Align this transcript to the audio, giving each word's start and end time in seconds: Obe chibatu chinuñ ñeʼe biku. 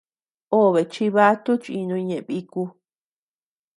Obe 0.59 0.77
chibatu 0.93 1.51
chinuñ 1.63 2.03
ñeʼe 2.09 2.25
biku. 2.27 2.61